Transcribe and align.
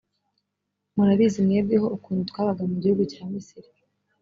murabizi 0.95 1.39
mwebweho, 1.45 1.87
ukuntu 1.97 2.23
twabaga 2.29 2.63
mu 2.69 2.75
gihugu 2.81 3.03
cya 3.11 3.23
misiri, 3.31 3.69